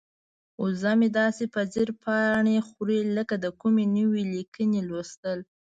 [0.63, 5.39] وزه مې داسې په ځیر پاڼې خوري لکه د کومې نوې لیکنې لوستل.